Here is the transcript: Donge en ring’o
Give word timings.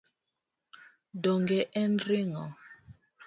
Donge 1.23 1.59
en 1.81 1.91
ring’o 2.07 2.43